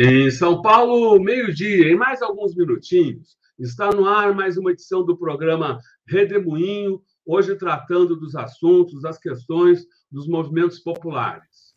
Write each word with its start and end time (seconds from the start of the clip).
Em 0.00 0.30
São 0.30 0.62
Paulo, 0.62 1.18
meio-dia, 1.18 1.90
em 1.90 1.96
mais 1.96 2.22
alguns 2.22 2.54
minutinhos, 2.54 3.36
está 3.58 3.90
no 3.90 4.06
ar 4.06 4.32
mais 4.32 4.56
uma 4.56 4.70
edição 4.70 5.04
do 5.04 5.18
programa 5.18 5.80
Redemoinho, 6.06 7.02
hoje 7.26 7.56
tratando 7.56 8.14
dos 8.14 8.36
assuntos, 8.36 9.02
das 9.02 9.18
questões 9.18 9.84
dos 10.08 10.28
movimentos 10.28 10.78
populares. 10.78 11.74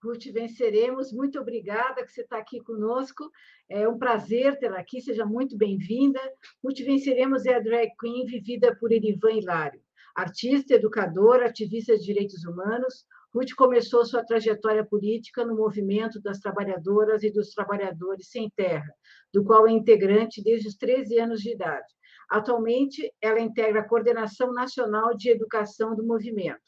Ruth, 0.00 0.26
venceremos. 0.32 1.12
Muito 1.12 1.40
obrigada 1.40 2.04
que 2.04 2.12
você 2.12 2.20
está 2.20 2.38
aqui 2.38 2.60
conosco. 2.60 3.28
É 3.68 3.88
um 3.88 3.98
prazer 3.98 4.56
tê-la 4.60 4.78
aqui, 4.78 5.00
seja 5.00 5.26
muito 5.26 5.58
bem-vinda. 5.58 6.20
Ruth, 6.62 6.78
venceremos 6.78 7.44
é 7.44 7.56
a 7.56 7.60
drag 7.60 7.90
queen 7.98 8.24
vivida 8.24 8.72
por 8.76 8.92
Erivan 8.92 9.32
Hilário. 9.32 9.84
Artista, 10.16 10.74
educadora, 10.74 11.46
ativista 11.46 11.94
de 11.94 12.02
direitos 12.02 12.42
humanos, 12.46 13.04
Ruth 13.34 13.52
começou 13.54 14.02
sua 14.02 14.24
trajetória 14.24 14.82
política 14.82 15.44
no 15.44 15.54
movimento 15.54 16.18
das 16.22 16.40
trabalhadoras 16.40 17.22
e 17.22 17.30
dos 17.30 17.50
trabalhadores 17.50 18.30
sem 18.30 18.50
terra, 18.56 18.90
do 19.30 19.44
qual 19.44 19.68
é 19.68 19.72
integrante 19.72 20.42
desde 20.42 20.68
os 20.68 20.74
13 20.74 21.18
anos 21.18 21.40
de 21.40 21.52
idade. 21.52 21.86
Atualmente, 22.30 23.12
ela 23.20 23.38
integra 23.38 23.80
a 23.80 23.84
Coordenação 23.86 24.54
Nacional 24.54 25.14
de 25.14 25.28
Educação 25.28 25.94
do 25.94 26.02
movimento. 26.02 26.62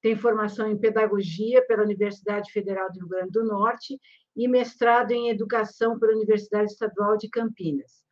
Tem 0.00 0.14
formação 0.14 0.70
em 0.70 0.78
pedagogia 0.78 1.66
pela 1.66 1.82
Universidade 1.82 2.52
Federal 2.52 2.92
do 2.92 3.00
Rio 3.00 3.08
Grande 3.08 3.32
do 3.32 3.42
Norte 3.42 3.98
e 4.36 4.46
mestrado 4.46 5.10
em 5.10 5.30
educação 5.30 5.98
pela 5.98 6.12
Universidade 6.12 6.70
Estadual 6.70 7.16
de 7.16 7.28
Campinas. 7.28 8.03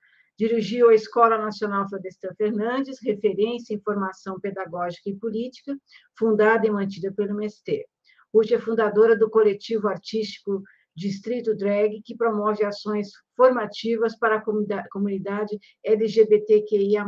Dirigiu 0.43 0.89
a 0.89 0.95
Escola 0.97 1.39
Nacional 1.39 1.89
Florestan 1.89 2.35
Fernandes, 2.35 2.99
referência 3.01 3.75
em 3.75 3.81
formação 3.81 4.41
pedagógica 4.41 5.09
e 5.09 5.15
política, 5.15 5.79
fundada 6.19 6.67
e 6.67 6.71
mantida 6.71 7.13
pelo 7.13 7.31
MST. 7.31 7.87
Hoje 8.33 8.53
é 8.53 8.59
fundadora 8.59 9.17
do 9.17 9.31
coletivo 9.31 9.87
artístico 9.87 10.61
Distrito 10.97 11.55
Drag, 11.55 12.03
que 12.03 12.17
promove 12.17 12.65
ações 12.65 13.11
formativas 13.37 14.19
para 14.19 14.39
a 14.39 14.89
comunidade 14.91 15.61
LGBTQIA+, 15.85 17.07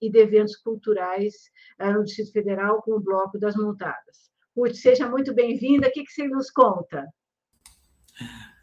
e 0.00 0.10
de 0.10 0.18
eventos 0.18 0.56
culturais 0.56 1.34
eh, 1.78 1.92
no 1.92 2.02
Distrito 2.02 2.32
Federal 2.32 2.82
com 2.82 2.94
o 2.94 3.00
Bloco 3.00 3.38
das 3.38 3.54
Montadas. 3.54 4.28
Ruth, 4.56 4.74
seja 4.74 5.08
muito 5.08 5.32
bem-vinda. 5.32 5.86
O 5.86 5.92
que, 5.92 6.02
que 6.02 6.10
você 6.10 6.26
nos 6.26 6.50
conta? 6.50 7.06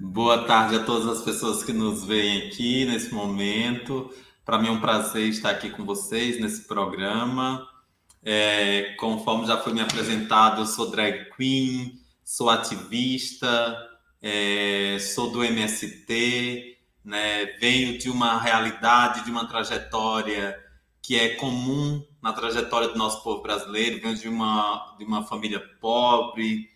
Boa 0.02 0.46
tarde 0.46 0.78
a 0.78 0.84
todas 0.86 1.06
as 1.10 1.22
pessoas 1.26 1.62
que 1.62 1.74
nos 1.74 2.06
veem 2.06 2.48
aqui 2.48 2.86
nesse 2.86 3.14
momento. 3.14 4.10
Para 4.46 4.58
mim 4.58 4.70
é 4.70 4.72
um 4.72 4.80
prazer 4.80 5.28
estar 5.28 5.50
aqui 5.50 5.70
com 5.70 5.84
vocês 5.84 6.40
nesse 6.40 6.66
programa. 6.70 7.68
É, 8.24 8.96
conforme 8.98 9.46
já 9.46 9.58
foi 9.58 9.74
me 9.74 9.82
apresentado, 9.82 10.62
eu 10.62 10.66
sou 10.66 10.90
drag 10.90 11.30
queen, 11.36 12.00
sou 12.24 12.50
ativista, 12.50 13.78
é, 14.22 14.98
sou 15.00 15.32
do 15.32 15.44
MST, 15.44 16.78
né, 17.04 17.58
venho 17.60 17.98
de 17.98 18.10
uma 18.10 18.40
realidade, 18.40 19.26
de 19.26 19.32
uma 19.32 19.50
trajetória 19.50 20.58
que 21.02 21.20
é 21.20 21.36
comum 21.36 22.02
na 22.24 22.32
trajetória 22.32 22.88
do 22.88 22.98
nosso 22.98 23.22
povo 23.22 23.42
brasileiro, 23.44 24.00
venho 24.02 24.16
de 24.16 24.30
uma, 24.30 24.96
de 24.98 25.04
uma 25.04 25.26
família 25.26 25.60
pobre, 25.82 26.70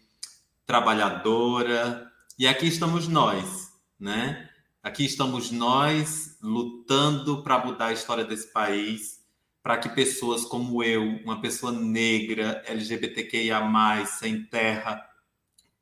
trabalhadora, 0.66 2.12
e 2.38 2.48
aqui 2.48 2.68
estamos 2.68 3.08
nós, 3.08 3.72
né? 4.00 4.50
Aqui 4.82 5.06
estamos 5.06 5.52
nós 5.52 6.38
lutando 6.42 7.44
para 7.44 7.66
mudar 7.66 7.88
a 7.88 7.94
história 7.94 8.26
desse 8.26 8.52
país, 8.52 9.24
para 9.62 9.78
que 9.78 9.88
pessoas 9.90 10.44
como 10.44 10.84
eu, 10.84 11.02
uma 11.24 11.40
pessoa 11.40 11.72
negra, 11.72 12.62
LGBTQIA+, 12.66 14.06
sem 14.06 14.46
terra, 14.46 15.10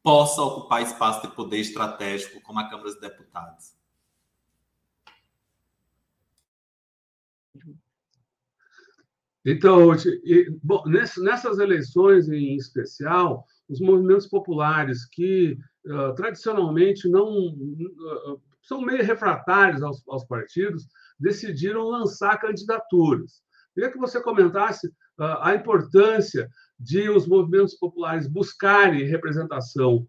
possa 0.04 0.42
ocupar 0.42 0.84
espaço 0.84 1.28
de 1.28 1.36
poder 1.36 1.60
estratégico 1.60 2.42
como 2.42 2.60
a 2.60 2.70
Câmara 2.70 2.90
dos 2.90 3.00
Deputados. 3.00 3.74
Então, 9.44 9.90
bom, 10.62 10.84
nessas 10.86 11.58
eleições 11.58 12.30
em 12.30 12.56
especial, 12.56 13.48
os 13.72 13.80
movimentos 13.80 14.28
populares 14.28 15.06
que 15.06 15.58
uh, 15.88 16.14
tradicionalmente 16.16 17.08
não 17.10 17.48
uh, 17.48 18.42
são 18.62 18.82
meio 18.82 19.04
refratários 19.04 19.82
aos, 19.82 20.04
aos, 20.10 20.26
partidos, 20.26 20.86
decidiram 21.18 21.84
lançar 21.84 22.38
candidaturas. 22.38 23.42
Queria 23.74 23.90
que 23.90 23.98
você 23.98 24.22
comentasse 24.22 24.88
uh, 24.88 25.40
a 25.40 25.56
importância 25.56 26.50
de 26.78 27.10
os 27.10 27.26
movimentos 27.26 27.76
populares 27.76 28.28
buscarem 28.28 29.06
representação 29.06 30.06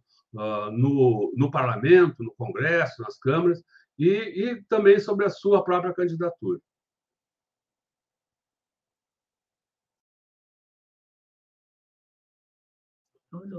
no, 0.73 1.31
no 1.37 1.51
parlamento, 1.51 2.25
no 2.25 2.33
Congresso, 2.37 3.03
nas 3.03 3.19
câmaras, 3.19 3.63
e, 3.99 4.09
e 4.09 4.63
também 4.65 4.99
sobre 4.99 5.27
a 5.27 5.29
sua 5.29 5.63
própria 5.63 5.93
candidatura. 5.93 6.59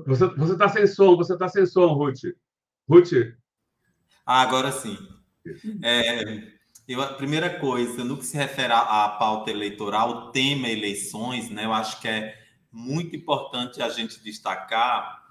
Você 0.06 0.54
está 0.54 0.70
sem 0.70 0.88
som, 0.88 1.16
você 1.16 1.34
está 1.34 1.48
sem 1.48 1.66
som, 1.66 1.88
Ruth. 1.94 2.24
Ruth. 2.90 3.12
Ah, 4.26 4.42
agora 4.42 4.72
sim. 4.72 4.98
É, 5.84 6.54
eu, 6.88 7.02
a 7.02 7.14
primeira 7.14 7.60
coisa, 7.60 8.04
no 8.04 8.18
que 8.18 8.26
se 8.26 8.36
refere 8.36 8.74
à 8.74 9.08
pauta 9.20 9.52
eleitoral, 9.52 10.10
o 10.10 10.32
tema 10.32 10.68
eleições, 10.68 11.50
né, 11.50 11.66
eu 11.66 11.74
acho 11.74 12.00
que 12.02 12.08
é 12.08 12.38
muito 12.72 13.16
importante 13.16 13.82
a 13.82 13.90
gente 13.90 14.22
destacar 14.24 15.22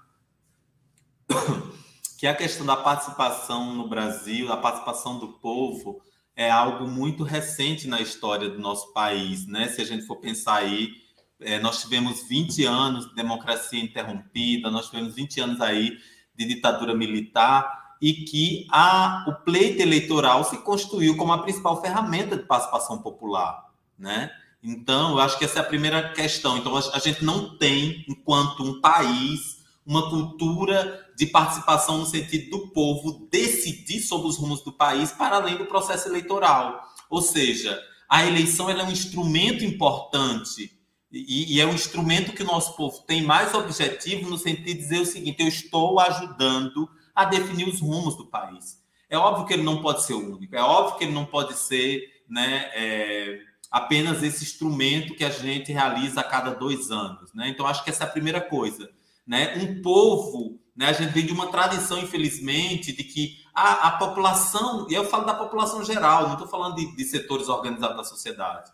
que 2.17 2.25
a 2.25 2.35
questão 2.35 2.65
da 2.65 2.77
participação 2.77 3.75
no 3.75 3.87
Brasil, 3.89 4.47
da 4.47 4.57
participação 4.57 5.19
do 5.19 5.33
povo, 5.39 6.01
é 6.35 6.49
algo 6.49 6.87
muito 6.87 7.23
recente 7.23 7.87
na 7.87 8.01
história 8.01 8.49
do 8.49 8.59
nosso 8.59 8.93
país, 8.93 9.45
né? 9.45 9.67
Se 9.67 9.81
a 9.81 9.85
gente 9.85 10.05
for 10.05 10.15
pensar 10.15 10.55
aí 10.55 11.02
é, 11.45 11.59
nós 11.59 11.81
tivemos 11.81 12.23
20 12.27 12.65
anos 12.65 13.07
de 13.07 13.15
democracia 13.15 13.81
interrompida, 13.81 14.71
nós 14.71 14.89
tivemos 14.89 15.15
20 15.15 15.39
anos 15.41 15.61
aí 15.61 15.97
de 16.35 16.45
ditadura 16.45 16.95
militar 16.95 17.95
e 18.01 18.13
que 18.25 18.67
a, 18.69 19.25
o 19.27 19.33
pleito 19.45 19.81
eleitoral 19.81 20.43
se 20.43 20.57
constituiu 20.57 21.15
como 21.15 21.31
a 21.31 21.41
principal 21.41 21.81
ferramenta 21.81 22.35
de 22.35 22.43
participação 22.43 23.01
popular, 23.01 23.71
né? 23.97 24.29
Então, 24.61 25.11
eu 25.11 25.19
acho 25.19 25.37
que 25.37 25.45
essa 25.45 25.59
é 25.59 25.61
a 25.61 25.65
primeira 25.65 26.13
questão. 26.13 26.57
Então, 26.57 26.75
a 26.75 26.99
gente 26.99 27.23
não 27.23 27.57
tem, 27.57 28.05
enquanto 28.07 28.63
um 28.63 28.79
país, 28.79 29.61
uma 29.85 30.09
cultura 30.09 31.05
de 31.17 31.25
participação 31.25 31.97
no 31.97 32.05
sentido 32.05 32.49
do 32.49 32.67
povo 32.69 33.27
decidir 33.29 33.99
sobre 33.99 34.27
os 34.27 34.37
rumos 34.37 34.61
do 34.61 34.71
país 34.71 35.11
para 35.11 35.35
além 35.35 35.57
do 35.57 35.65
processo 35.65 36.07
eleitoral. 36.07 36.81
Ou 37.09 37.21
seja, 37.21 37.77
a 38.09 38.25
eleição 38.25 38.69
é 38.69 38.83
um 38.83 38.91
instrumento 38.91 39.65
importante 39.65 40.71
e, 41.13 41.57
e, 41.57 41.61
é 41.61 41.65
um 41.67 41.75
instrumento 41.75 42.33
que 42.33 42.41
o 42.41 42.45
nosso 42.45 42.75
povo 42.75 43.03
tem 43.05 43.21
mais 43.21 43.53
objetivo 43.53 44.27
no 44.27 44.37
sentido 44.37 44.65
de 44.65 44.73
dizer 44.73 44.99
o 44.99 45.05
seguinte: 45.05 45.43
eu 45.43 45.47
estou 45.47 45.99
ajudando 45.99 46.89
a 47.13 47.23
definir 47.23 47.67
os 47.69 47.79
rumos 47.79 48.17
do 48.17 48.25
país. 48.25 48.81
É 49.07 49.15
óbvio 49.15 49.45
que 49.45 49.53
ele 49.53 49.61
não 49.61 49.79
pode 49.79 50.03
ser 50.03 50.15
o 50.15 50.35
único, 50.35 50.55
é 50.55 50.61
óbvio 50.61 50.97
que 50.97 51.03
ele 51.03 51.13
não 51.13 51.25
pode 51.25 51.53
ser 51.53 52.01
né, 52.27 52.71
é, 52.73 53.41
apenas 53.69 54.23
esse 54.23 54.43
instrumento 54.43 55.13
que 55.13 55.23
a 55.23 55.29
gente 55.29 55.71
realiza 55.71 56.21
a 56.21 56.23
cada 56.23 56.49
dois 56.49 56.89
anos. 56.89 57.31
Né? 57.31 57.47
Então, 57.49 57.67
acho 57.67 57.83
que 57.83 57.91
essa 57.91 58.05
é 58.05 58.07
a 58.07 58.11
primeira 58.11 58.41
coisa. 58.41 58.89
Né? 59.27 59.55
Um 59.57 59.83
povo, 59.83 60.59
né, 60.75 60.87
a 60.87 60.93
gente 60.93 61.11
vem 61.11 61.27
de 61.27 61.31
uma 61.31 61.45
tradição, 61.51 61.99
infelizmente, 61.99 62.91
de 62.91 63.03
que 63.03 63.37
a, 63.53 63.89
a 63.89 63.91
população, 63.97 64.87
e 64.89 64.95
eu 64.95 65.05
falo 65.05 65.25
da 65.25 65.35
população 65.35 65.85
geral, 65.85 66.23
não 66.23 66.33
estou 66.33 66.47
falando 66.47 66.75
de, 66.75 66.95
de 66.95 67.03
setores 67.03 67.49
organizados 67.49 67.97
da 67.97 68.03
sociedade 68.03 68.71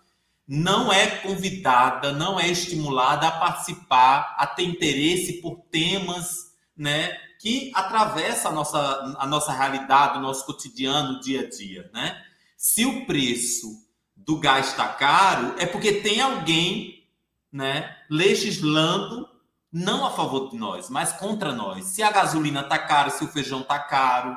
não 0.52 0.92
é 0.92 1.06
convidada, 1.18 2.12
não 2.12 2.40
é 2.40 2.48
estimulada 2.48 3.28
a 3.28 3.32
participar, 3.40 4.36
a 4.36 4.48
ter 4.48 4.64
interesse 4.64 5.34
por 5.42 5.58
temas 5.70 6.56
né, 6.76 7.16
que 7.40 7.72
atravessam 7.76 8.52
a 8.52 8.56
nossa, 8.56 9.16
a 9.20 9.28
nossa 9.28 9.52
realidade, 9.52 10.18
o 10.18 10.22
nosso 10.22 10.44
cotidiano, 10.48 11.18
o 11.18 11.20
dia 11.20 11.42
a 11.42 11.50
dia. 11.50 11.92
Né? 11.94 12.20
Se 12.58 12.84
o 12.84 13.06
preço 13.06 13.68
do 14.16 14.40
gás 14.40 14.70
está 14.70 14.88
caro, 14.88 15.54
é 15.60 15.68
porque 15.68 16.02
tem 16.02 16.20
alguém 16.20 17.08
né, 17.52 17.96
legislando 18.10 19.30
não 19.72 20.04
a 20.04 20.10
favor 20.10 20.50
de 20.50 20.58
nós, 20.58 20.90
mas 20.90 21.14
contra 21.14 21.54
nós. 21.54 21.86
Se 21.86 22.02
a 22.02 22.12
gasolina 22.12 22.62
está 22.62 22.80
cara, 22.80 23.12
se 23.12 23.24
o 23.24 23.28
feijão 23.28 23.62
está 23.62 23.78
caro, 23.78 24.36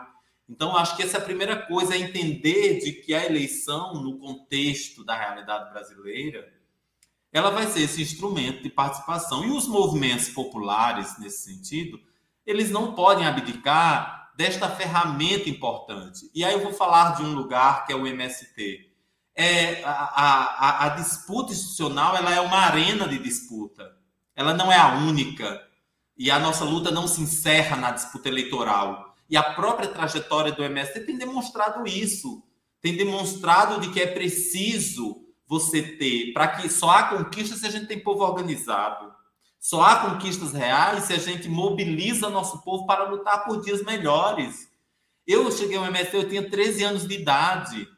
então, 0.48 0.76
acho 0.76 0.96
que 0.96 1.02
essa 1.02 1.18
é 1.18 1.20
a 1.20 1.24
primeira 1.24 1.56
coisa, 1.56 1.94
é 1.94 1.98
entender 1.98 2.78
de 2.80 2.92
que 2.92 3.14
a 3.14 3.24
eleição, 3.24 3.94
no 3.94 4.18
contexto 4.18 5.04
da 5.04 5.16
realidade 5.16 5.70
brasileira, 5.70 6.52
ela 7.32 7.50
vai 7.50 7.66
ser 7.66 7.82
esse 7.82 8.02
instrumento 8.02 8.62
de 8.62 8.68
participação. 8.68 9.44
E 9.44 9.50
os 9.50 9.66
movimentos 9.66 10.28
populares, 10.28 11.18
nesse 11.18 11.54
sentido, 11.54 11.98
eles 12.44 12.70
não 12.70 12.94
podem 12.94 13.26
abdicar 13.26 14.32
desta 14.36 14.68
ferramenta 14.68 15.48
importante. 15.48 16.30
E 16.34 16.44
aí 16.44 16.52
eu 16.52 16.62
vou 16.62 16.72
falar 16.72 17.16
de 17.16 17.22
um 17.22 17.32
lugar 17.32 17.86
que 17.86 17.92
é 17.92 17.96
o 17.96 18.06
MST. 18.06 18.90
É, 19.34 19.82
a, 19.84 19.90
a, 19.90 20.86
a 20.86 20.88
disputa 20.90 21.52
institucional 21.52 22.14
ela 22.14 22.34
é 22.34 22.40
uma 22.40 22.58
arena 22.58 23.08
de 23.08 23.18
disputa. 23.18 23.96
ela 24.36 24.52
não 24.52 24.70
é 24.70 24.76
a 24.76 24.96
única. 24.96 25.66
E 26.18 26.30
a 26.30 26.38
nossa 26.38 26.64
luta 26.64 26.90
não 26.90 27.08
se 27.08 27.22
encerra 27.22 27.76
na 27.76 27.90
disputa 27.90 28.28
eleitoral. 28.28 29.11
E 29.32 29.36
a 29.38 29.42
própria 29.42 29.88
trajetória 29.88 30.52
do 30.52 30.62
MST 30.62 31.06
tem 31.06 31.16
demonstrado 31.16 31.86
isso. 31.86 32.42
Tem 32.82 32.94
demonstrado 32.94 33.80
de 33.80 33.90
que 33.90 33.98
é 33.98 34.06
preciso 34.06 35.24
você 35.46 35.82
ter, 35.82 36.34
para 36.34 36.48
que 36.48 36.68
só 36.68 36.90
há 36.90 37.02
conquistas 37.04 37.60
se 37.60 37.66
a 37.66 37.70
gente 37.70 37.86
tem 37.86 37.98
povo 37.98 38.22
organizado. 38.22 39.10
Só 39.58 39.80
há 39.80 40.10
conquistas 40.10 40.52
reais 40.52 41.04
se 41.04 41.14
a 41.14 41.18
gente 41.18 41.48
mobiliza 41.48 42.28
nosso 42.28 42.62
povo 42.62 42.84
para 42.84 43.08
lutar 43.08 43.46
por 43.46 43.62
dias 43.62 43.82
melhores. 43.82 44.70
Eu 45.26 45.50
cheguei 45.50 45.78
ao 45.78 45.86
MST, 45.86 46.14
eu 46.14 46.28
tinha 46.28 46.50
13 46.50 46.84
anos 46.84 47.08
de 47.08 47.14
idade, 47.14 47.88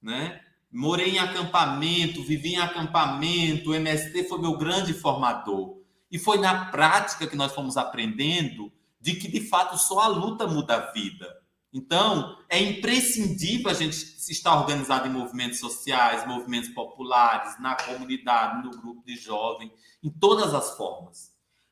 né? 0.00 0.40
Morei 0.70 1.16
em 1.16 1.18
acampamento, 1.18 2.22
vivi 2.22 2.50
em 2.54 2.60
acampamento, 2.60 3.70
o 3.70 3.74
MST 3.74 4.22
foi 4.28 4.40
meu 4.40 4.56
grande 4.56 4.94
formador. 4.94 5.78
E 6.12 6.16
foi 6.16 6.38
na 6.38 6.66
prática 6.66 7.26
que 7.26 7.34
nós 7.34 7.52
fomos 7.52 7.76
aprendendo 7.76 8.70
de 9.00 9.14
que, 9.14 9.28
de 9.28 9.40
fato, 9.40 9.78
só 9.78 10.00
a 10.00 10.08
luta 10.08 10.46
muda 10.46 10.76
a 10.76 10.92
vida. 10.92 11.40
Então, 11.72 12.36
é 12.48 12.60
imprescindível 12.60 13.70
a 13.70 13.74
gente 13.74 13.96
estar 14.28 14.58
organizado 14.58 15.06
em 15.06 15.12
movimentos 15.12 15.60
sociais, 15.60 16.26
movimentos 16.26 16.70
populares, 16.70 17.60
na 17.60 17.76
comunidade, 17.76 18.64
no 18.64 18.70
grupo 18.70 19.04
de 19.06 19.16
jovens, 19.16 19.70
em 20.02 20.10
todas 20.10 20.52
as 20.52 20.76
formas. 20.76 21.30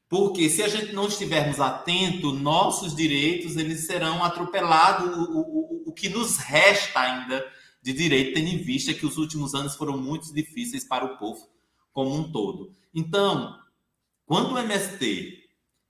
Porque 0.08 0.48
se 0.48 0.62
a 0.62 0.68
gente 0.68 0.92
não 0.92 1.06
estivermos 1.06 1.60
atentos, 1.60 2.40
nossos 2.40 2.94
direitos 2.94 3.56
eles 3.56 3.86
serão 3.86 4.24
atropelados, 4.24 5.16
o, 5.16 5.40
o, 5.40 5.82
o 5.88 5.92
que 5.92 6.08
nos 6.08 6.38
resta 6.38 7.00
ainda 7.00 7.44
de 7.82 7.92
direito, 7.92 8.34
tendo 8.34 8.48
em 8.48 8.58
vista 8.58 8.94
que 8.94 9.04
os 9.04 9.18
últimos 9.18 9.54
anos 9.54 9.76
foram 9.76 9.98
muito 9.98 10.32
difíceis 10.32 10.84
para 10.84 11.04
o 11.04 11.18
povo 11.18 11.46
como 11.92 12.14
um 12.14 12.30
todo. 12.30 12.72
Então, 12.94 13.58
quando 14.24 14.54
o 14.54 14.58
MST 14.58 15.37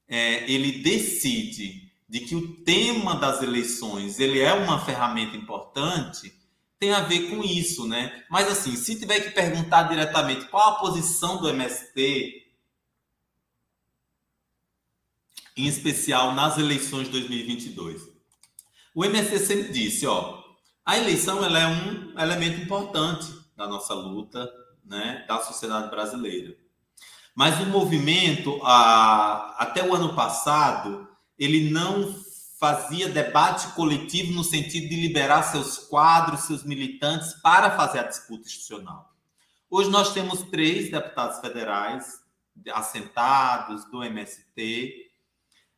é, 0.09 0.51
ele 0.51 0.83
decide 0.83 1.89
de 2.09 2.21
que 2.21 2.35
o 2.35 2.57
tema 2.65 3.15
das 3.15 3.43
eleições 3.43 4.19
ele 4.19 4.41
é 4.41 4.53
uma 4.55 4.83
ferramenta 4.83 5.37
importante, 5.37 6.33
tem 6.79 6.93
a 6.93 7.01
ver 7.01 7.29
com 7.29 7.43
isso, 7.43 7.87
né? 7.87 8.25
Mas 8.31 8.49
assim, 8.49 8.75
se 8.77 8.99
tiver 8.99 9.21
que 9.21 9.31
perguntar 9.31 9.83
diretamente 9.85 10.47
qual 10.47 10.71
a 10.71 10.79
posição 10.79 11.41
do 11.41 11.49
MST, 11.49 12.47
em 15.57 15.67
especial 15.67 16.35
nas 16.35 16.57
eleições 16.57 17.07
de 17.07 17.13
2022, 17.13 18.09
o 18.95 19.05
MST 19.05 19.39
sempre 19.41 19.73
disse, 19.73 20.07
ó, 20.07 20.43
a 20.85 20.97
eleição 20.97 21.45
ela 21.45 21.59
é 21.59 21.67
um 21.67 22.19
elemento 22.19 22.63
importante 22.63 23.27
da 23.57 23.67
nossa 23.67 23.93
luta, 23.93 24.51
né, 24.85 25.25
da 25.29 25.41
sociedade 25.41 25.91
brasileira. 25.91 26.57
Mas 27.39 27.61
o 27.61 27.67
movimento, 27.67 28.61
até 28.65 29.81
o 29.89 29.95
ano 29.95 30.13
passado, 30.13 31.07
ele 31.39 31.71
não 31.71 32.13
fazia 32.59 33.09
debate 33.09 33.69
coletivo 33.75 34.33
no 34.33 34.43
sentido 34.43 34.89
de 34.89 34.97
liberar 35.01 35.45
seus 35.45 35.79
quadros, 35.79 36.41
seus 36.41 36.65
militantes 36.65 37.35
para 37.35 37.71
fazer 37.77 38.01
a 38.01 38.09
disputa 38.09 38.45
institucional. 38.45 39.15
Hoje 39.71 39.89
nós 39.89 40.13
temos 40.13 40.43
três 40.51 40.91
deputados 40.91 41.39
federais 41.39 42.21
assentados 42.73 43.89
do 43.89 44.03
MST, 44.03 45.09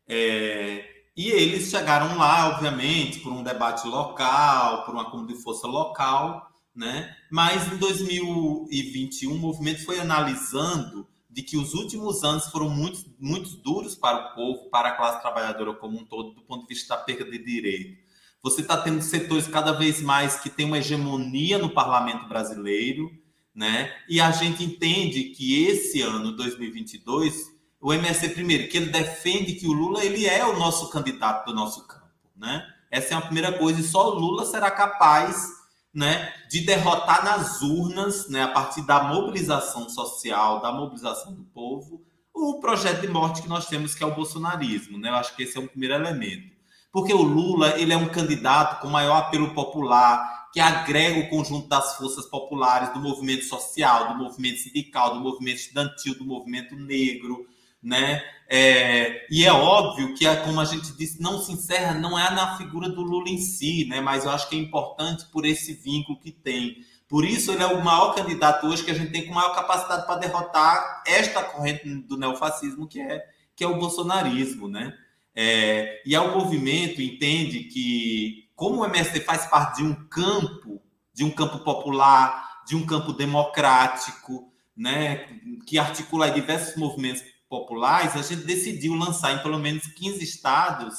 é, 0.08 0.88
e 1.14 1.28
eles 1.28 1.68
chegaram 1.68 2.16
lá, 2.16 2.54
obviamente, 2.54 3.20
por 3.20 3.34
um 3.34 3.42
debate 3.42 3.86
local, 3.86 4.86
por 4.86 4.94
uma 4.94 5.02
acúmulo 5.02 5.28
de 5.28 5.42
força 5.42 5.66
local, 5.66 6.58
né? 6.74 7.14
Mas 7.30 7.70
em 7.70 7.76
2021 7.76 9.34
o 9.34 9.38
movimento 9.38 9.84
foi 9.84 10.00
analisando 10.00 11.06
de 11.30 11.42
que 11.42 11.56
os 11.56 11.74
últimos 11.74 12.24
anos 12.24 12.46
foram 12.46 12.68
muito, 12.68 13.04
muito 13.18 13.56
duros 13.58 13.94
para 13.94 14.18
o 14.18 14.34
povo, 14.34 14.68
para 14.68 14.88
a 14.88 14.96
classe 14.96 15.20
trabalhadora 15.20 15.72
como 15.74 15.98
um 15.98 16.04
todo, 16.04 16.34
do 16.34 16.42
ponto 16.42 16.62
de 16.62 16.74
vista 16.74 16.96
da 16.96 17.02
perda 17.02 17.24
de 17.24 17.38
direito. 17.38 17.98
Você 18.42 18.62
está 18.62 18.76
tendo 18.76 19.00
setores 19.02 19.46
cada 19.46 19.72
vez 19.72 20.02
mais 20.02 20.40
que 20.40 20.50
têm 20.50 20.66
uma 20.66 20.78
hegemonia 20.78 21.58
no 21.58 21.70
parlamento 21.70 22.26
brasileiro, 22.26 23.10
né? 23.54 23.92
E 24.08 24.20
a 24.20 24.30
gente 24.30 24.64
entende 24.64 25.24
que 25.24 25.64
esse 25.66 26.00
ano, 26.00 26.34
2022, 26.34 27.50
o 27.80 27.92
MSC, 27.92 28.30
primeiro, 28.30 28.68
que 28.68 28.76
ele 28.76 28.90
defende 28.90 29.54
que 29.54 29.66
o 29.66 29.72
Lula 29.72 30.04
ele 30.04 30.26
é 30.26 30.44
o 30.44 30.58
nosso 30.58 30.90
candidato 30.90 31.46
do 31.46 31.54
nosso 31.54 31.86
campo, 31.86 32.10
né? 32.36 32.66
Essa 32.90 33.14
é 33.14 33.16
a 33.16 33.20
primeira 33.20 33.52
coisa, 33.52 33.80
e 33.80 33.84
só 33.84 34.10
o 34.10 34.18
Lula 34.18 34.44
será 34.44 34.70
capaz 34.70 35.59
né, 35.92 36.32
de 36.48 36.60
derrotar 36.60 37.24
nas 37.24 37.62
urnas, 37.62 38.28
né, 38.28 38.42
a 38.42 38.48
partir 38.48 38.82
da 38.82 39.02
mobilização 39.02 39.88
social, 39.88 40.60
da 40.60 40.72
mobilização 40.72 41.34
do 41.34 41.44
povo, 41.44 42.02
o 42.34 42.60
projeto 42.60 43.00
de 43.00 43.08
morte 43.08 43.42
que 43.42 43.48
nós 43.48 43.66
temos, 43.66 43.94
que 43.94 44.02
é 44.02 44.06
o 44.06 44.14
bolsonarismo. 44.14 44.98
Né? 44.98 45.08
Eu 45.08 45.14
acho 45.14 45.34
que 45.34 45.42
esse 45.42 45.58
é 45.58 45.60
um 45.60 45.66
primeiro 45.66 45.94
elemento. 45.94 46.50
Porque 46.92 47.12
o 47.12 47.22
Lula 47.22 47.78
ele 47.78 47.92
é 47.92 47.96
um 47.96 48.08
candidato 48.08 48.80
com 48.80 48.88
maior 48.88 49.16
apelo 49.16 49.54
popular, 49.54 50.48
que 50.52 50.58
agrega 50.58 51.20
o 51.20 51.28
conjunto 51.28 51.68
das 51.68 51.96
forças 51.96 52.26
populares, 52.26 52.92
do 52.92 52.98
movimento 52.98 53.44
social, 53.44 54.08
do 54.08 54.18
movimento 54.18 54.58
sindical, 54.58 55.14
do 55.14 55.20
movimento 55.20 55.58
estudantil, 55.58 56.18
do 56.18 56.24
movimento 56.24 56.74
negro, 56.74 57.46
né? 57.82 58.22
É, 58.48 59.26
e 59.30 59.44
é 59.44 59.52
óbvio 59.52 60.14
que, 60.14 60.24
como 60.44 60.60
a 60.60 60.64
gente 60.64 60.92
disse, 60.96 61.22
não 61.22 61.38
se 61.38 61.52
encerra, 61.52 61.94
não 61.94 62.18
é 62.18 62.30
na 62.34 62.56
figura 62.56 62.88
do 62.88 63.00
Lula 63.00 63.28
em 63.28 63.38
si, 63.38 63.86
né? 63.88 64.00
Mas 64.00 64.24
eu 64.24 64.30
acho 64.30 64.48
que 64.48 64.56
é 64.56 64.58
importante 64.58 65.24
por 65.26 65.46
esse 65.46 65.72
vínculo 65.72 66.18
que 66.18 66.32
tem. 66.32 66.78
Por 67.08 67.24
isso, 67.24 67.52
ele 67.52 67.62
é 67.62 67.66
o 67.66 67.84
maior 67.84 68.14
candidato 68.14 68.66
hoje 68.66 68.84
que 68.84 68.90
a 68.90 68.94
gente 68.94 69.12
tem 69.12 69.26
com 69.26 69.34
maior 69.34 69.54
capacidade 69.54 70.04
para 70.04 70.16
derrotar 70.18 71.02
esta 71.06 71.42
corrente 71.42 71.88
do 71.88 72.16
neofascismo, 72.16 72.88
que 72.88 73.00
é, 73.00 73.24
que 73.54 73.64
é 73.64 73.68
o 73.68 73.78
bolsonarismo, 73.78 74.68
né? 74.68 74.96
É, 75.34 76.02
e 76.04 76.16
o 76.16 76.36
movimento 76.36 77.00
entende 77.00 77.64
que, 77.64 78.48
como 78.56 78.82
o 78.82 78.84
MST 78.84 79.20
faz 79.20 79.46
parte 79.46 79.76
de 79.76 79.84
um 79.84 79.94
campo, 80.08 80.82
de 81.14 81.24
um 81.24 81.30
campo 81.30 81.60
popular, 81.60 82.62
de 82.66 82.74
um 82.74 82.84
campo 82.84 83.12
democrático, 83.12 84.52
né, 84.76 85.26
que 85.66 85.78
articula 85.78 86.30
diversos 86.30 86.76
movimentos 86.76 87.22
populares, 87.50 88.14
a 88.14 88.22
gente 88.22 88.46
decidiu 88.46 88.94
lançar 88.94 89.32
em 89.32 89.42
pelo 89.42 89.58
menos 89.58 89.86
15 89.88 90.22
estados 90.22 90.94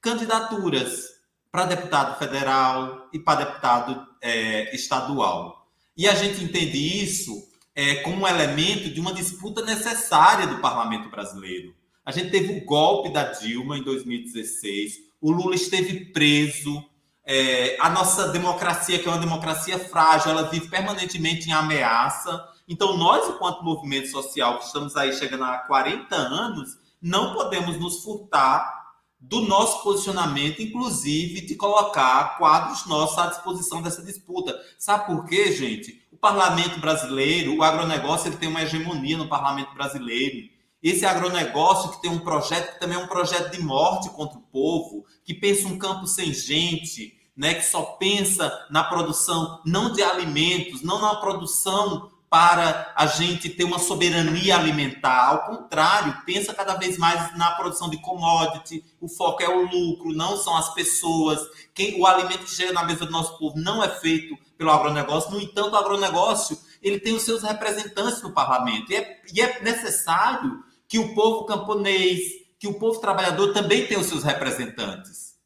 candidaturas 0.00 1.14
para 1.50 1.64
deputado 1.64 2.18
federal 2.18 3.08
e 3.10 3.18
para 3.18 3.44
deputado 3.44 4.06
é, 4.20 4.74
estadual. 4.74 5.66
E 5.96 6.06
a 6.06 6.14
gente 6.14 6.44
entende 6.44 6.76
isso 7.02 7.32
é, 7.74 7.96
como 7.96 8.22
um 8.22 8.28
elemento 8.28 8.90
de 8.90 9.00
uma 9.00 9.14
disputa 9.14 9.64
necessária 9.64 10.46
do 10.46 10.58
parlamento 10.58 11.08
brasileiro. 11.08 11.74
A 12.04 12.12
gente 12.12 12.30
teve 12.30 12.58
o 12.58 12.64
golpe 12.66 13.10
da 13.10 13.24
Dilma 13.24 13.78
em 13.78 13.82
2016, 13.82 14.96
o 15.20 15.30
Lula 15.30 15.54
esteve 15.54 16.06
preso, 16.12 16.84
é, 17.24 17.76
a 17.80 17.88
nossa 17.88 18.28
democracia, 18.28 18.98
que 18.98 19.08
é 19.08 19.10
uma 19.10 19.20
democracia 19.20 19.78
frágil, 19.78 20.30
ela 20.30 20.50
vive 20.50 20.68
permanentemente 20.68 21.48
em 21.48 21.52
ameaça. 21.52 22.46
Então, 22.66 22.96
nós, 22.96 23.28
enquanto 23.28 23.62
movimento 23.62 24.08
social, 24.08 24.58
que 24.58 24.66
estamos 24.66 24.96
aí 24.96 25.12
chegando 25.12 25.44
a 25.44 25.58
40 25.58 26.14
anos, 26.16 26.78
não 27.00 27.34
podemos 27.34 27.78
nos 27.78 28.02
furtar 28.02 28.84
do 29.20 29.40
nosso 29.42 29.82
posicionamento, 29.82 30.62
inclusive 30.62 31.42
de 31.42 31.54
colocar 31.54 32.36
quadros 32.38 32.86
nossos 32.86 33.18
à 33.18 33.26
disposição 33.26 33.82
dessa 33.82 34.02
disputa. 34.02 34.58
Sabe 34.78 35.06
por 35.06 35.24
quê, 35.26 35.52
gente? 35.52 36.06
O 36.12 36.16
parlamento 36.16 36.78
brasileiro, 36.80 37.56
o 37.56 37.62
agronegócio, 37.62 38.28
ele 38.28 38.36
tem 38.36 38.48
uma 38.48 38.62
hegemonia 38.62 39.16
no 39.16 39.28
parlamento 39.28 39.74
brasileiro. 39.74 40.48
Esse 40.82 41.06
agronegócio 41.06 41.90
que 41.92 42.02
tem 42.02 42.10
um 42.10 42.18
projeto 42.18 42.74
que 42.74 42.80
também 42.80 42.98
é 42.98 43.00
um 43.00 43.06
projeto 43.06 43.50
de 43.50 43.62
morte 43.62 44.10
contra 44.10 44.38
o 44.38 44.42
povo, 44.42 45.04
que 45.24 45.32
pensa 45.32 45.68
um 45.68 45.78
campo 45.78 46.06
sem 46.06 46.32
gente, 46.32 47.18
né, 47.36 47.54
que 47.54 47.64
só 47.64 47.82
pensa 47.82 48.66
na 48.70 48.84
produção 48.84 49.60
não 49.64 49.92
de 49.92 50.02
alimentos, 50.02 50.82
não 50.82 51.00
na 51.00 51.16
produção 51.16 52.10
para 52.34 52.92
a 52.96 53.06
gente 53.06 53.48
ter 53.48 53.62
uma 53.62 53.78
soberania 53.78 54.56
alimentar. 54.56 55.28
Ao 55.28 55.46
contrário, 55.46 56.20
pensa 56.26 56.52
cada 56.52 56.74
vez 56.74 56.98
mais 56.98 57.32
na 57.38 57.52
produção 57.52 57.88
de 57.88 57.96
commodity. 57.98 58.84
O 59.00 59.06
foco 59.06 59.40
é 59.40 59.48
o 59.48 59.62
lucro, 59.62 60.12
não 60.12 60.36
são 60.36 60.56
as 60.56 60.74
pessoas. 60.74 61.38
Quem, 61.72 61.96
o 62.00 62.04
alimento 62.04 62.42
que 62.42 62.50
chega 62.50 62.72
na 62.72 62.82
mesa 62.82 63.06
do 63.06 63.12
nosso 63.12 63.38
povo 63.38 63.56
não 63.56 63.84
é 63.84 63.88
feito 63.88 64.36
pelo 64.58 64.72
agronegócio. 64.72 65.30
No 65.30 65.40
entanto, 65.40 65.74
o 65.74 65.76
agronegócio 65.76 66.58
ele 66.82 66.98
tem 66.98 67.14
os 67.14 67.22
seus 67.22 67.44
representantes 67.44 68.20
no 68.20 68.32
parlamento. 68.32 68.90
E 68.90 68.96
é, 68.96 69.22
e 69.32 69.40
é 69.40 69.62
necessário 69.62 70.64
que 70.88 70.98
o 70.98 71.14
povo 71.14 71.44
camponês, 71.44 72.18
que 72.58 72.66
o 72.66 72.80
povo 72.80 72.98
trabalhador 72.98 73.52
também 73.52 73.86
tenha 73.86 74.00
os 74.00 74.06
seus 74.06 74.24
representantes. 74.24 75.36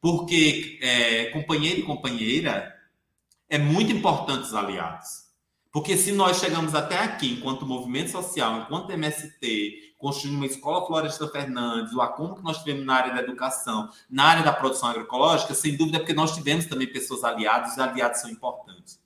Porque 0.00 0.78
é, 0.80 1.24
companheiro 1.30 1.80
e 1.80 1.82
companheira 1.82 2.72
é 3.48 3.58
muito 3.58 3.90
importante 3.90 4.44
os 4.44 4.54
aliados. 4.54 5.25
Porque 5.76 5.94
se 5.94 6.10
nós 6.10 6.38
chegamos 6.38 6.74
até 6.74 6.98
aqui, 6.98 7.34
enquanto 7.34 7.66
movimento 7.66 8.10
social, 8.10 8.62
enquanto 8.62 8.90
MST, 8.92 9.92
construindo 9.98 10.36
uma 10.36 10.46
escola 10.46 10.86
Floresta 10.86 11.28
Fernandes, 11.28 11.92
o 11.92 12.00
acúmulo 12.00 12.36
que 12.36 12.42
nós 12.42 12.60
tivemos 12.60 12.86
na 12.86 12.94
área 12.94 13.12
da 13.12 13.20
educação, 13.20 13.90
na 14.08 14.24
área 14.24 14.42
da 14.42 14.54
produção 14.54 14.88
agroecológica, 14.88 15.52
sem 15.52 15.76
dúvida 15.76 15.98
é 15.98 16.00
porque 16.00 16.14
nós 16.14 16.34
tivemos 16.34 16.64
também 16.64 16.90
pessoas 16.90 17.22
aliadas, 17.22 17.68
e 17.68 17.72
os 17.74 17.78
aliados 17.78 18.22
são 18.22 18.30
importantes. 18.30 18.98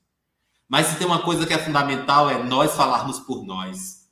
Mas 0.69 0.87
se 0.87 0.97
tem 0.97 1.09
uma 1.09 1.23
coisa 1.23 1.45
que 1.45 1.53
é 1.53 1.59
fundamental, 1.59 2.31
é 2.31 2.41
nós 2.41 2.73
falarmos 2.77 3.19
por 3.19 3.45
nós. 3.45 4.09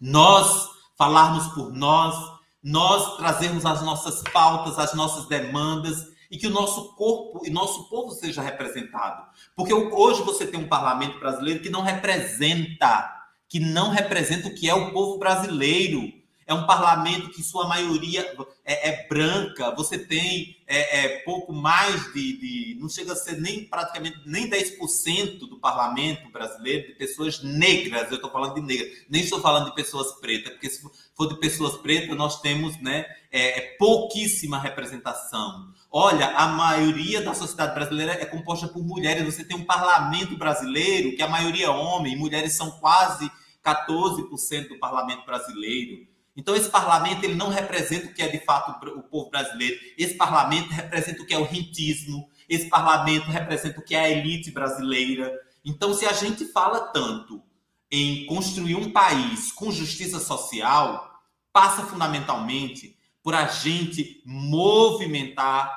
Nós 0.00 0.70
falarmos 0.96 1.46
por 1.48 1.70
nós, 1.74 2.16
nós 2.62 3.18
trazermos 3.18 3.66
as 3.66 3.82
nossas 3.82 4.22
pautas, 4.32 4.78
as 4.78 4.94
nossas 4.94 5.26
demandas 5.26 6.10
e 6.32 6.38
que 6.38 6.46
o 6.46 6.50
nosso 6.50 6.96
corpo 6.96 7.46
e 7.46 7.50
nosso 7.50 7.90
povo 7.90 8.10
seja 8.12 8.40
representado. 8.40 9.26
Porque 9.54 9.74
hoje 9.74 10.22
você 10.22 10.46
tem 10.46 10.58
um 10.58 10.66
parlamento 10.66 11.20
brasileiro 11.20 11.60
que 11.60 11.68
não 11.68 11.82
representa, 11.82 13.12
que 13.46 13.60
não 13.60 13.90
representa 13.90 14.48
o 14.48 14.54
que 14.54 14.66
é 14.68 14.74
o 14.74 14.90
povo 14.92 15.18
brasileiro 15.18 16.21
é 16.46 16.54
um 16.54 16.66
parlamento 16.66 17.30
que 17.30 17.42
sua 17.42 17.66
maioria 17.68 18.34
é, 18.64 18.90
é 18.90 19.08
branca, 19.08 19.74
você 19.74 19.98
tem 19.98 20.56
é, 20.66 21.04
é, 21.04 21.08
pouco 21.20 21.52
mais 21.52 22.12
de, 22.12 22.38
de, 22.38 22.78
não 22.80 22.88
chega 22.88 23.12
a 23.12 23.16
ser 23.16 23.40
nem 23.40 23.64
praticamente 23.64 24.20
nem 24.24 24.48
10% 24.48 25.38
do 25.40 25.58
parlamento 25.58 26.30
brasileiro 26.30 26.88
de 26.88 26.94
pessoas 26.94 27.42
negras, 27.42 28.10
eu 28.10 28.16
estou 28.16 28.30
falando 28.30 28.54
de 28.54 28.60
negras, 28.62 29.04
nem 29.08 29.22
estou 29.22 29.40
falando 29.40 29.66
de 29.66 29.74
pessoas 29.74 30.12
pretas, 30.20 30.52
porque 30.52 30.70
se 30.70 30.82
for 31.14 31.28
de 31.28 31.38
pessoas 31.38 31.76
pretas, 31.76 32.16
nós 32.16 32.40
temos 32.40 32.80
né, 32.80 33.06
é, 33.30 33.58
é 33.58 33.76
pouquíssima 33.78 34.58
representação. 34.58 35.72
Olha, 35.90 36.28
a 36.28 36.48
maioria 36.48 37.20
da 37.20 37.34
sociedade 37.34 37.74
brasileira 37.74 38.12
é 38.12 38.24
composta 38.24 38.66
por 38.66 38.82
mulheres, 38.82 39.24
você 39.24 39.44
tem 39.44 39.56
um 39.56 39.64
parlamento 39.64 40.36
brasileiro 40.36 41.14
que 41.14 41.22
a 41.22 41.28
maioria 41.28 41.66
é 41.66 41.70
homem, 41.70 42.16
mulheres 42.16 42.54
são 42.54 42.70
quase 42.72 43.30
14% 43.64 44.68
do 44.68 44.78
parlamento 44.78 45.24
brasileiro. 45.24 46.06
Então, 46.36 46.56
esse 46.56 46.70
parlamento 46.70 47.24
ele 47.24 47.34
não 47.34 47.48
representa 47.48 48.06
o 48.06 48.14
que 48.14 48.22
é 48.22 48.28
de 48.28 48.38
fato 48.40 48.88
o 48.88 49.02
povo 49.02 49.30
brasileiro. 49.30 49.78
Esse 49.98 50.14
parlamento 50.14 50.70
representa 50.70 51.22
o 51.22 51.26
que 51.26 51.34
é 51.34 51.38
o 51.38 51.44
rentismo. 51.44 52.28
Esse 52.48 52.68
parlamento 52.68 53.30
representa 53.30 53.80
o 53.80 53.84
que 53.84 53.94
é 53.94 54.00
a 54.00 54.10
elite 54.10 54.50
brasileira. 54.50 55.32
Então, 55.64 55.92
se 55.92 56.06
a 56.06 56.12
gente 56.12 56.46
fala 56.46 56.80
tanto 56.88 57.42
em 57.90 58.24
construir 58.26 58.74
um 58.74 58.90
país 58.90 59.52
com 59.52 59.70
justiça 59.70 60.18
social, 60.18 61.20
passa 61.52 61.82
fundamentalmente 61.82 62.96
por 63.22 63.34
a 63.34 63.46
gente 63.46 64.22
movimentar 64.24 65.70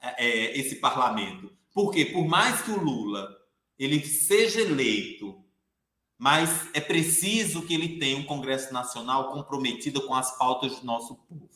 é, 0.00 0.26
é 0.26 0.58
esse 0.58 0.76
parlamento. 0.76 1.52
Porque, 1.72 2.06
por 2.06 2.26
mais 2.26 2.60
que 2.62 2.72
o 2.72 2.82
Lula 2.82 3.28
ele 3.78 4.04
seja 4.04 4.60
eleito 4.60 5.39
mas 6.20 6.68
é 6.74 6.82
preciso 6.82 7.62
que 7.62 7.72
ele 7.72 7.98
tenha 7.98 8.18
um 8.18 8.24
Congresso 8.24 8.74
Nacional 8.74 9.32
comprometido 9.32 10.06
com 10.06 10.14
as 10.14 10.36
pautas 10.36 10.78
do 10.78 10.84
nosso 10.84 11.14
povo. 11.14 11.48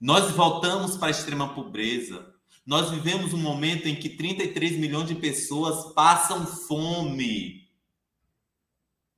Nós 0.00 0.30
voltamos 0.30 0.96
para 0.96 1.08
a 1.08 1.10
extrema 1.10 1.52
pobreza. 1.52 2.32
Nós 2.64 2.92
vivemos 2.92 3.34
um 3.34 3.38
momento 3.38 3.88
em 3.88 3.96
que 3.96 4.08
33 4.08 4.78
milhões 4.78 5.08
de 5.08 5.16
pessoas 5.16 5.92
passam 5.94 6.46
fome. 6.46 7.68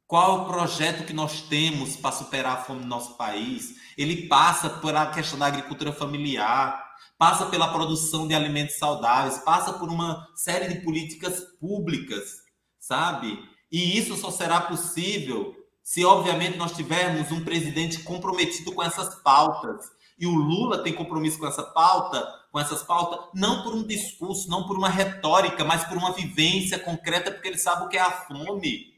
Qual 0.06 0.40
o 0.40 0.44
projeto 0.46 1.04
que 1.04 1.12
nós 1.12 1.42
temos 1.42 1.98
para 1.98 2.12
superar 2.12 2.56
a 2.56 2.62
fome 2.62 2.80
no 2.80 2.86
nosso 2.86 3.18
país? 3.18 3.74
Ele 3.98 4.28
passa 4.28 4.70
pela 4.70 5.12
questão 5.12 5.38
da 5.38 5.46
agricultura 5.46 5.92
familiar, 5.92 6.96
passa 7.18 7.44
pela 7.44 7.70
produção 7.70 8.26
de 8.26 8.34
alimentos 8.34 8.78
saudáveis, 8.78 9.40
passa 9.40 9.74
por 9.74 9.90
uma 9.90 10.26
série 10.34 10.72
de 10.72 10.80
políticas 10.80 11.40
públicas, 11.60 12.36
sabe? 12.80 13.54
E 13.70 13.98
isso 13.98 14.16
só 14.16 14.30
será 14.30 14.60
possível 14.60 15.54
se, 15.82 16.04
obviamente, 16.04 16.58
nós 16.58 16.72
tivermos 16.72 17.30
um 17.30 17.44
presidente 17.44 18.00
comprometido 18.00 18.72
com 18.72 18.82
essas 18.82 19.14
pautas. 19.22 19.84
E 20.18 20.26
o 20.26 20.34
Lula 20.34 20.82
tem 20.82 20.92
compromisso 20.92 21.38
com 21.38 21.46
essa 21.46 21.62
pauta, 21.62 22.26
com 22.50 22.58
essas 22.58 22.82
pautas, 22.82 23.28
não 23.34 23.62
por 23.62 23.74
um 23.74 23.86
discurso, 23.86 24.48
não 24.48 24.66
por 24.66 24.76
uma 24.76 24.88
retórica, 24.88 25.64
mas 25.64 25.84
por 25.84 25.96
uma 25.96 26.12
vivência 26.12 26.78
concreta, 26.78 27.30
porque 27.30 27.48
ele 27.48 27.58
sabe 27.58 27.84
o 27.84 27.88
que 27.88 27.96
é 27.96 28.00
a 28.00 28.10
fome. 28.10 28.94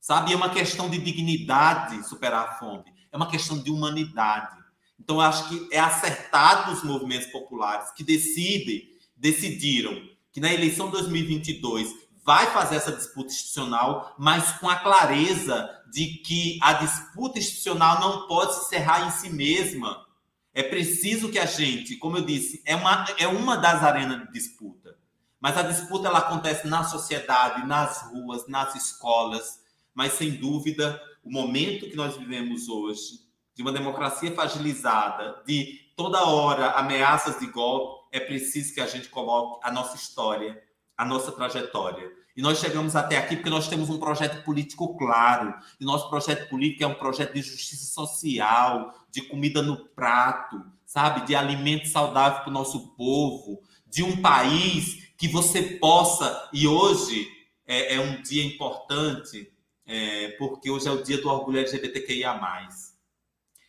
Sabe? 0.00 0.32
É 0.32 0.36
uma 0.36 0.50
questão 0.50 0.88
de 0.90 0.98
dignidade 0.98 2.08
superar 2.08 2.48
a 2.48 2.52
fome. 2.54 2.84
É 3.12 3.16
uma 3.16 3.28
questão 3.30 3.62
de 3.62 3.70
humanidade. 3.70 4.56
Então, 4.98 5.16
eu 5.16 5.22
acho 5.22 5.48
que 5.48 5.68
é 5.70 5.78
acertado 5.78 6.72
os 6.72 6.82
movimentos 6.82 7.26
populares 7.28 7.90
que 7.92 8.02
decidem, 8.02 8.88
decidiram 9.16 10.00
que 10.32 10.40
na 10.40 10.52
eleição 10.52 10.90
2022 10.90 11.92
vai 12.24 12.46
fazer 12.52 12.76
essa 12.76 12.92
disputa 12.92 13.32
institucional, 13.32 14.14
mas 14.18 14.52
com 14.52 14.68
a 14.68 14.76
clareza 14.76 15.68
de 15.90 16.18
que 16.18 16.58
a 16.62 16.74
disputa 16.74 17.38
institucional 17.38 18.00
não 18.00 18.26
pode 18.26 18.54
se 18.54 18.60
encerrar 18.66 19.06
em 19.06 19.10
si 19.10 19.28
mesma. 19.30 20.06
É 20.54 20.62
preciso 20.62 21.30
que 21.30 21.38
a 21.38 21.46
gente, 21.46 21.96
como 21.96 22.18
eu 22.18 22.24
disse, 22.24 22.62
é 22.64 22.76
uma, 22.76 23.04
é 23.18 23.26
uma 23.26 23.56
das 23.56 23.82
arenas 23.82 24.20
de 24.26 24.32
disputa. 24.32 24.96
Mas 25.40 25.56
a 25.58 25.62
disputa 25.62 26.06
ela 26.06 26.20
acontece 26.20 26.68
na 26.68 26.84
sociedade, 26.84 27.66
nas 27.66 28.02
ruas, 28.12 28.46
nas 28.46 28.76
escolas. 28.76 29.60
Mas, 29.92 30.12
sem 30.12 30.30
dúvida, 30.30 31.02
o 31.24 31.30
momento 31.30 31.88
que 31.88 31.96
nós 31.96 32.16
vivemos 32.16 32.68
hoje, 32.68 33.20
de 33.54 33.62
uma 33.62 33.72
democracia 33.72 34.32
fragilizada, 34.32 35.42
de 35.44 35.80
toda 35.96 36.24
hora 36.24 36.70
ameaças 36.72 37.40
de 37.40 37.46
golpe, 37.46 38.06
é 38.12 38.20
preciso 38.20 38.72
que 38.72 38.80
a 38.80 38.86
gente 38.86 39.08
coloque 39.08 39.66
a 39.66 39.72
nossa 39.72 39.96
história 39.96 40.62
a 41.02 41.04
nossa 41.04 41.32
trajetória. 41.32 42.12
E 42.36 42.40
nós 42.40 42.58
chegamos 42.58 42.94
até 42.94 43.18
aqui 43.18 43.34
porque 43.34 43.50
nós 43.50 43.68
temos 43.68 43.90
um 43.90 43.98
projeto 43.98 44.44
político 44.44 44.96
claro. 44.96 45.52
E 45.80 45.84
nosso 45.84 46.08
projeto 46.08 46.48
político 46.48 46.84
é 46.84 46.86
um 46.86 46.94
projeto 46.94 47.34
de 47.34 47.42
justiça 47.42 47.92
social, 47.92 48.94
de 49.10 49.22
comida 49.22 49.60
no 49.60 49.84
prato, 49.88 50.64
sabe? 50.86 51.26
De 51.26 51.34
alimento 51.34 51.88
saudável 51.88 52.40
para 52.40 52.50
o 52.50 52.52
nosso 52.52 52.94
povo, 52.94 53.60
de 53.86 54.04
um 54.04 54.22
país 54.22 55.12
que 55.18 55.26
você 55.26 55.62
possa. 55.62 56.48
E 56.52 56.68
hoje 56.68 57.28
é, 57.66 57.96
é 57.96 58.00
um 58.00 58.22
dia 58.22 58.44
importante, 58.44 59.52
é, 59.84 60.28
porque 60.38 60.70
hoje 60.70 60.86
é 60.86 60.92
o 60.92 61.02
dia 61.02 61.20
do 61.20 61.28
orgulho 61.28 61.58
LGBTQIA. 61.58 62.40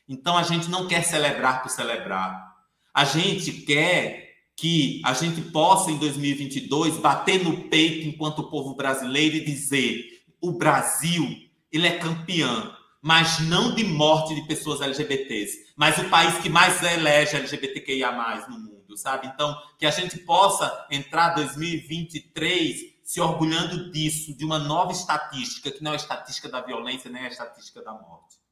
Então 0.07 0.37
a 0.37 0.43
gente 0.43 0.69
não 0.69 0.87
quer 0.87 1.03
celebrar 1.03 1.63
por 1.63 1.69
celebrar. 1.69 2.53
A 2.93 3.03
gente 3.03 3.51
quer 3.51 4.22
que 4.55 5.01
a 5.03 5.13
gente 5.13 5.41
possa, 5.41 5.91
em 5.91 5.97
2022, 5.97 6.97
bater 6.97 7.43
no 7.43 7.69
peito 7.69 8.07
enquanto 8.07 8.49
povo 8.49 8.75
brasileiro 8.75 9.35
e 9.35 9.45
dizer: 9.45 10.23
o 10.41 10.51
Brasil 10.51 11.27
ele 11.71 11.87
é 11.87 11.97
campeão, 11.97 12.75
mas 13.01 13.39
não 13.39 13.73
de 13.73 13.83
morte 13.83 14.35
de 14.35 14.47
pessoas 14.47 14.81
LGBTs, 14.81 15.73
mas 15.75 15.97
o 15.97 16.09
país 16.09 16.37
que 16.37 16.49
mais 16.49 16.81
elege 16.83 17.35
LGBTQIA 17.35 18.11
no 18.47 18.59
mundo, 18.59 18.95
sabe? 18.95 19.27
Então, 19.27 19.57
que 19.77 19.85
a 19.85 19.91
gente 19.91 20.19
possa 20.19 20.85
entrar 20.91 21.29
2023 21.29 22.93
se 23.03 23.19
orgulhando 23.19 23.91
disso, 23.91 24.35
de 24.35 24.45
uma 24.45 24.57
nova 24.57 24.91
estatística, 24.91 25.69
que 25.69 25.83
não 25.83 25.91
é 25.91 25.95
a 25.95 25.97
estatística 25.97 26.47
da 26.47 26.61
violência, 26.61 27.11
nem 27.11 27.25
a 27.25 27.27
estatística 27.27 27.81
da 27.81 27.91
morte. 27.91 28.42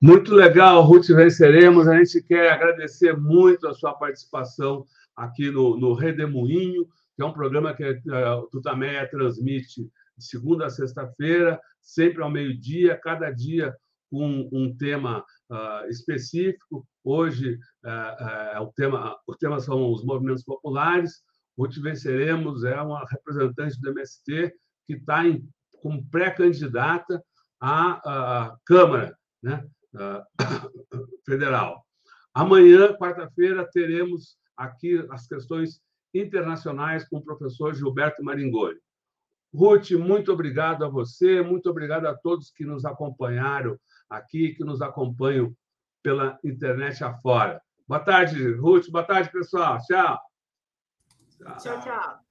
Muito 0.00 0.32
legal, 0.32 0.80
Ruth 0.82 1.08
Venceremos. 1.08 1.88
A 1.88 1.96
gente 1.98 2.22
quer 2.22 2.52
agradecer 2.52 3.16
muito 3.16 3.66
a 3.66 3.74
sua 3.74 3.94
participação 3.94 4.86
aqui 5.16 5.50
no, 5.50 5.76
no 5.76 5.92
Redemoinho, 5.92 6.86
que 7.16 7.22
é 7.22 7.24
um 7.24 7.32
programa 7.32 7.74
que 7.74 7.82
o 7.84 8.46
Tutameia 8.46 9.10
transmite 9.10 9.90
de 10.16 10.24
segunda 10.24 10.66
a 10.66 10.70
sexta-feira, 10.70 11.60
sempre 11.82 12.22
ao 12.22 12.30
meio-dia, 12.30 12.96
cada 12.96 13.32
dia 13.32 13.76
com 14.08 14.48
um 14.52 14.72
tema 14.76 15.24
uh, 15.50 15.88
específico. 15.88 16.86
Hoje 17.02 17.58
uh, 17.84 18.62
o, 18.62 18.72
tema, 18.76 19.18
o 19.26 19.34
tema 19.34 19.58
são 19.58 19.90
os 19.92 20.04
movimentos 20.04 20.44
populares. 20.44 21.24
Ruth 21.58 21.76
Venceremos 21.78 22.62
é 22.62 22.80
uma 22.80 23.04
representante 23.04 23.80
do 23.80 23.90
MST 23.90 24.54
que 24.86 24.94
está 24.94 25.22
como 25.82 26.08
pré-candidata 26.08 27.20
à, 27.60 28.46
à 28.46 28.56
Câmara. 28.64 29.18
Né? 29.42 29.66
federal. 31.24 31.84
Amanhã, 32.34 32.94
quarta-feira, 32.94 33.68
teremos 33.70 34.36
aqui 34.56 35.04
as 35.10 35.26
questões 35.26 35.80
internacionais 36.14 37.08
com 37.08 37.18
o 37.18 37.24
professor 37.24 37.74
Gilberto 37.74 38.22
Maringoni. 38.22 38.78
Ruth, 39.54 39.92
muito 39.92 40.32
obrigado 40.32 40.84
a 40.84 40.88
você, 40.88 41.42
muito 41.42 41.70
obrigado 41.70 42.06
a 42.06 42.14
todos 42.14 42.50
que 42.50 42.64
nos 42.64 42.84
acompanharam 42.84 43.78
aqui, 44.08 44.54
que 44.54 44.64
nos 44.64 44.82
acompanham 44.82 45.54
pela 46.02 46.38
internet 46.44 47.02
afora. 47.02 47.60
Boa 47.86 48.00
tarde, 48.00 48.52
Ruth. 48.52 48.90
Boa 48.90 49.04
tarde, 49.04 49.30
pessoal. 49.32 49.78
Tchau. 49.86 50.20
Tchau, 51.58 51.80
tchau. 51.80 52.27